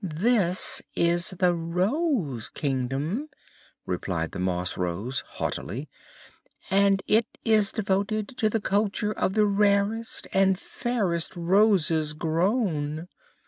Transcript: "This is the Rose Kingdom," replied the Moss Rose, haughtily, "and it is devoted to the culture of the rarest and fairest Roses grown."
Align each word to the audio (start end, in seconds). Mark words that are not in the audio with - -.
"This 0.03 0.81
is 0.95 1.29
the 1.29 1.53
Rose 1.53 2.49
Kingdom," 2.49 3.29
replied 3.85 4.31
the 4.31 4.39
Moss 4.39 4.75
Rose, 4.75 5.23
haughtily, 5.33 5.89
"and 6.71 7.03
it 7.05 7.27
is 7.45 7.71
devoted 7.71 8.27
to 8.39 8.49
the 8.49 8.59
culture 8.59 9.13
of 9.13 9.33
the 9.33 9.45
rarest 9.45 10.27
and 10.33 10.57
fairest 10.57 11.35
Roses 11.35 12.13
grown." 12.13 13.09